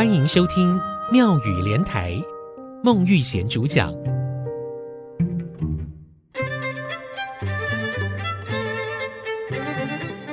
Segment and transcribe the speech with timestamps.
[0.00, 0.80] 欢迎收听
[1.12, 2.14] 妙语莲台，
[2.82, 3.92] 孟玉贤主讲。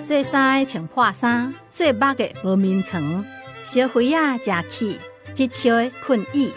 [0.05, 3.25] 做衫穿破衫，做目的无眠床，
[3.61, 4.99] 小飞仔食气，
[5.35, 5.71] 一笑
[6.05, 6.49] 困意。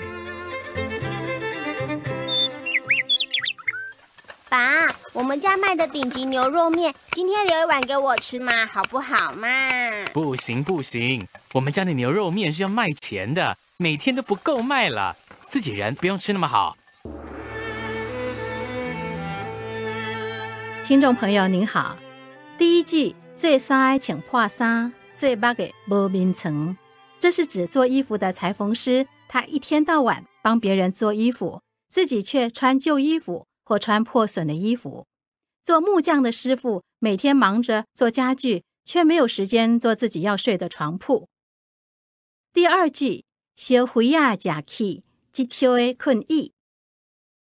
[5.30, 9.46] 们家卖的顶级牛肉面，今天留一碗给我吃嘛，好不好嘛？
[10.12, 15.14] 不行不行，我们家的牛肉面是要卖钱的，每天都不够卖了，
[15.46, 16.76] 自己人不用吃那么好。
[20.84, 21.96] 听众朋友您好，
[22.58, 26.76] 第一句“做衫穿破衫，做目的无眠床”，
[27.20, 33.46] 这是指做衣服的裁缝师，他一天到晚帮别人做衣服，自己却穿旧衣服。
[33.62, 35.06] 或穿破损的衣服，
[35.62, 41.28] 做木匠的师傅每天忙着做家具，却没有时间做自己要睡的床铺。
[42.52, 43.24] 第二句
[43.56, 45.04] “烧灰仔食起，
[45.36, 46.52] 一笑的困意”，“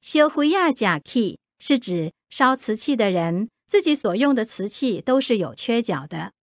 [0.01, 6.33] 烧灰仔食起”是指烧瓷器的人自己所用的瓷器都是有缺角的。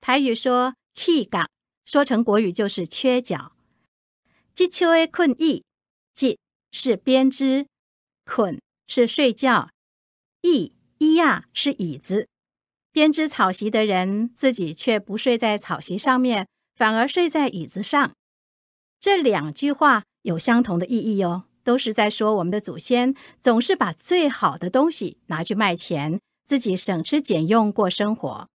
[0.00, 1.48] 台语说“起角”，
[1.84, 3.52] 说成国语就是缺角。
[4.56, 5.64] “一笑的困意
[6.20, 6.38] ”，“一”
[6.70, 7.66] 是编织
[8.24, 8.60] ，“捆”。
[8.86, 9.70] 是睡觉，
[10.42, 12.28] 意一呀是椅子。
[12.90, 18.12] 编织草席的人自己却不睡在草席上面，反而睡在椅子上。
[18.98, 28.48] 这两句话有相同的意义哦，都是在说我们的祖先总是把最好的东西拿去卖钱，自己省吃俭用过生活。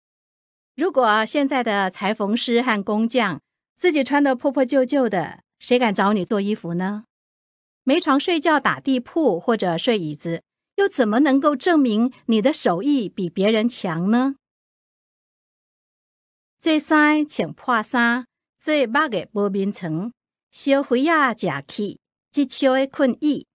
[0.76, 3.40] 如果现在的裁缝师和工匠
[3.76, 7.04] 自己穿得破破旧旧的，谁敢找你做衣服呢？
[7.84, 10.42] 没床睡觉打地铺或者睡椅子，
[10.80, 14.36] 又怎么能够证明你的手艺比别人强呢？
[16.58, 18.26] 做衫穿破衫，
[18.58, 20.14] 做目的无眠床，
[20.52, 22.00] 烧灰仔食起，
[22.34, 23.46] 一笑的困意。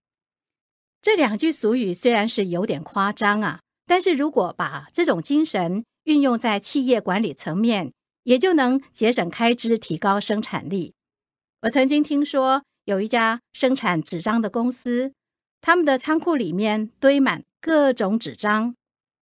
[1.01, 7.91] 这两句俗语虽然是有点夸张啊，但是如果把这种精神运用在企业管理层面，
[8.21, 10.93] 也就能节省开支，提高生产力。
[11.63, 12.61] 我曾经听说。
[12.85, 15.11] 有一家生产纸张的公司，
[15.65, 18.75] 他们的仓库里面堆满各种纸张，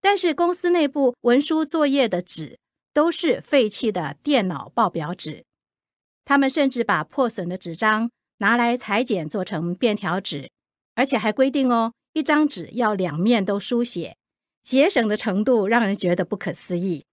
[0.02, 2.57] 但是公司内部文书作业的纸
[2.96, 5.46] 都是废弃的电脑报表纸。
[6.25, 8.09] 他们甚至把破损的纸张
[8.40, 10.50] 拿来裁剪做成便条纸，
[10.96, 14.16] 而且还规定哦，一张纸要两面都书写，
[14.63, 17.06] 节省的程度让人觉得不可思议。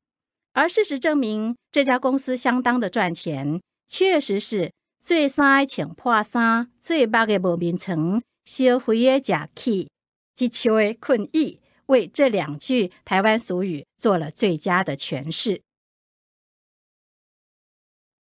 [0.54, 4.72] 而事实证明，这家公司相当的赚钱，确实是。
[5.00, 9.90] 做衫穿破衫，做目的无眠床，烧灰仔食起，
[10.38, 15.60] 一笑的困意，为这两句台湾俗语做了最佳的诠释。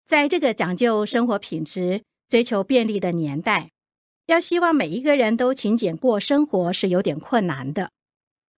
[0.05, 3.71] 在这个讲究生活品质、追求便利的年代，
[4.27, 7.91] 要希望每一个人都勤俭过生活是有点困难的。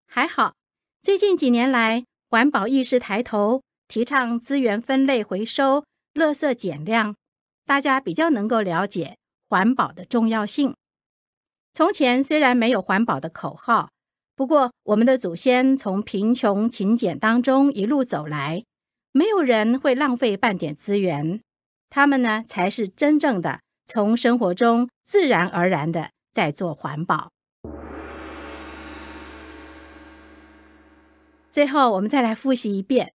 [0.05, 0.53] 还好，
[1.01, 5.83] 最近几年来，环保意识抬头，提倡资源分类回收、
[6.13, 7.15] 垃圾减量。
[7.65, 9.17] 大家比较能够了解
[9.49, 10.75] 环保的重要性。
[11.75, 13.89] 从前虽然没有环保的口号，
[14.33, 18.63] 不过我们的祖先从贫穷勤俭当中一路走来，
[19.11, 21.41] 没有人会浪费半点资源。
[21.89, 27.33] 他们呢，才是真正的从生活中自然而然的在做环保。
[31.49, 33.11] 最后，我们再来复习一遍：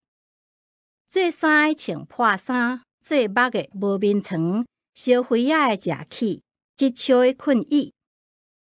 [1.09, 2.83] 做衫穿破衫。
[3.03, 6.43] 做目的无眠床，烧灰仔食起，
[6.77, 7.95] 一秋的困意。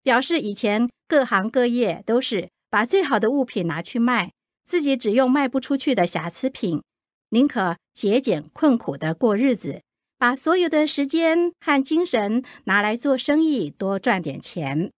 [0.03, 4.33] 表示以前各行各业都是把最好的物品拿去卖，
[4.63, 6.83] 自己只用卖不出去的瑕疵品，
[7.29, 9.81] 宁可节俭困苦的过日子，
[10.17, 14.91] 把所有的时间和精神拿来做生意，多赚点钱。